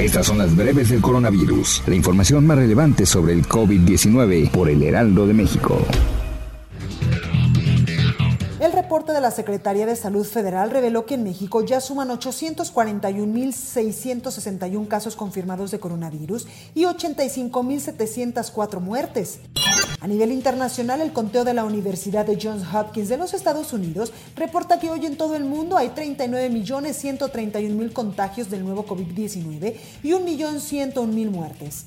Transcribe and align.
Estas 0.00 0.26
son 0.26 0.38
las 0.38 0.56
breves 0.56 0.88
del 0.88 1.02
coronavirus. 1.02 1.82
La 1.86 1.94
información 1.94 2.46
más 2.46 2.56
relevante 2.56 3.04
sobre 3.04 3.34
el 3.34 3.46
COVID-19 3.46 4.50
por 4.50 4.70
el 4.70 4.82
Heraldo 4.82 5.26
de 5.26 5.34
México. 5.34 5.76
El 8.60 8.72
reporte 8.72 9.12
de 9.12 9.20
la 9.20 9.30
Secretaría 9.30 9.84
de 9.84 9.96
Salud 9.96 10.24
Federal 10.24 10.70
reveló 10.70 11.04
que 11.04 11.16
en 11.16 11.24
México 11.24 11.62
ya 11.66 11.82
suman 11.82 12.08
841.661 12.08 14.88
casos 14.88 15.16
confirmados 15.16 15.70
de 15.70 15.80
coronavirus 15.80 16.48
y 16.74 16.84
85.704 16.84 18.80
muertes. 18.80 19.40
A 20.00 20.06
nivel 20.06 20.30
internacional, 20.32 21.02
el 21.02 21.12
conteo 21.12 21.44
de 21.44 21.52
la 21.52 21.64
Universidad 21.64 22.24
de 22.24 22.38
Johns 22.40 22.64
Hopkins 22.74 23.10
de 23.10 23.18
los 23.18 23.34
Estados 23.34 23.74
Unidos 23.74 24.14
reporta 24.34 24.80
que 24.80 24.88
hoy 24.88 25.04
en 25.04 25.18
todo 25.18 25.36
el 25.36 25.44
mundo 25.44 25.76
hay 25.76 25.88
39.131.000 25.88 27.92
contagios 27.92 28.48
del 28.48 28.64
nuevo 28.64 28.86
COVID-19 28.86 29.74
y 30.02 30.12
1.101.000 30.12 31.30
muertes. 31.30 31.84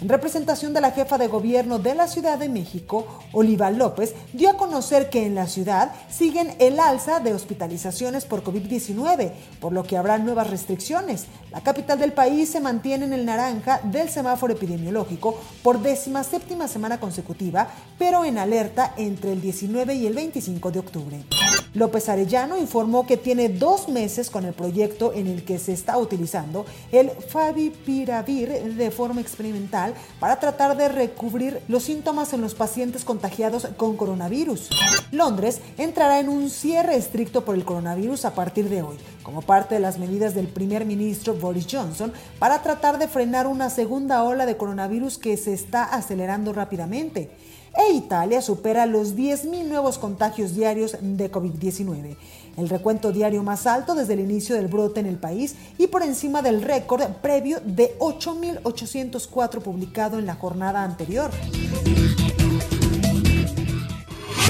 En 0.00 0.08
representación 0.08 0.74
de 0.74 0.80
la 0.80 0.92
jefa 0.92 1.18
de 1.18 1.26
gobierno 1.26 1.80
de 1.80 1.96
la 1.96 2.06
Ciudad 2.06 2.38
de 2.38 2.48
México, 2.48 3.04
Oliva 3.32 3.72
López, 3.72 4.14
dio 4.32 4.48
a 4.48 4.56
conocer 4.56 5.10
que 5.10 5.26
en 5.26 5.34
la 5.34 5.48
ciudad 5.48 5.90
siguen 6.08 6.54
el 6.60 6.78
alza 6.78 7.18
de 7.18 7.34
hospitalizaciones 7.34 8.24
por 8.24 8.44
COVID-19, 8.44 9.32
por 9.60 9.72
lo 9.72 9.82
que 9.82 9.96
habrá 9.96 10.18
nuevas 10.18 10.50
restricciones. 10.50 11.26
La 11.50 11.62
capital 11.62 11.98
del 11.98 12.12
país 12.12 12.48
se 12.48 12.60
mantiene 12.60 13.06
en 13.06 13.12
el 13.12 13.26
naranja 13.26 13.80
del 13.82 14.08
semáforo 14.08 14.52
epidemiológico 14.52 15.36
por 15.64 15.80
décima 15.80 16.22
séptima 16.22 16.68
semana 16.68 17.00
consecutiva, 17.00 17.66
pero 17.98 18.24
en 18.24 18.38
alerta 18.38 18.94
entre 18.96 19.32
el 19.32 19.40
19 19.40 19.94
y 19.94 20.06
el 20.06 20.14
25 20.14 20.70
de 20.70 20.78
octubre. 20.78 21.24
López 21.74 22.08
Arellano 22.08 22.56
informó 22.56 23.06
que 23.06 23.16
tiene 23.16 23.48
dos 23.48 23.88
meses 23.88 24.30
con 24.30 24.44
el 24.44 24.54
proyecto 24.54 25.12
en 25.12 25.26
el 25.26 25.44
que 25.44 25.58
se 25.58 25.72
está 25.72 25.98
utilizando 25.98 26.64
el 26.92 27.10
Favipiravir 27.10 28.74
de 28.74 28.90
forma 28.90 29.20
experimental 29.20 29.94
para 30.18 30.40
tratar 30.40 30.76
de 30.76 30.88
recubrir 30.88 31.60
los 31.68 31.84
síntomas 31.84 32.32
en 32.32 32.40
los 32.40 32.54
pacientes 32.54 33.04
contagiados 33.04 33.68
con 33.76 33.96
coronavirus. 33.96 34.70
Londres 35.12 35.60
entrará 35.76 36.20
en 36.20 36.28
un 36.28 36.50
cierre 36.50 36.96
estricto 36.96 37.44
por 37.44 37.54
el 37.54 37.64
coronavirus 37.64 38.24
a 38.24 38.34
partir 38.34 38.68
de 38.68 38.82
hoy, 38.82 38.96
como 39.22 39.42
parte 39.42 39.74
de 39.74 39.80
las 39.80 39.98
medidas 39.98 40.34
del 40.34 40.48
primer 40.48 40.84
ministro 40.84 41.34
Boris 41.34 41.66
Johnson 41.70 42.12
para 42.38 42.62
tratar 42.62 42.98
de 42.98 43.08
frenar 43.08 43.46
una 43.46 43.70
segunda 43.70 44.22
ola 44.24 44.46
de 44.46 44.56
coronavirus 44.56 45.18
que 45.18 45.36
se 45.36 45.52
está 45.52 45.84
acelerando 45.84 46.52
rápidamente 46.52 47.30
e 47.78 47.92
Italia 47.92 48.42
supera 48.42 48.84
los 48.86 49.16
10.000 49.16 49.64
nuevos 49.64 49.98
contagios 49.98 50.54
diarios 50.54 50.96
de 51.00 51.30
COVID-19, 51.30 52.16
el 52.56 52.68
recuento 52.68 53.12
diario 53.12 53.44
más 53.44 53.68
alto 53.68 53.94
desde 53.94 54.14
el 54.14 54.20
inicio 54.20 54.56
del 54.56 54.66
brote 54.66 54.98
en 54.98 55.06
el 55.06 55.14
país 55.16 55.54
y 55.78 55.86
por 55.86 56.02
encima 56.02 56.42
del 56.42 56.60
récord 56.60 57.04
previo 57.22 57.60
de 57.64 57.96
8.804 58.00 59.60
publicado 59.60 60.18
en 60.18 60.26
la 60.26 60.34
jornada 60.34 60.82
anterior. 60.82 61.30